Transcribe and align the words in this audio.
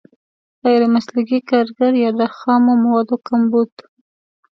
غیر 0.63 0.81
مسلکي 0.95 1.39
کارګر 1.49 1.93
یا 2.03 2.09
د 2.19 2.21
خامو 2.37 2.73
موادو 2.83 3.15
کمبود. 3.27 3.71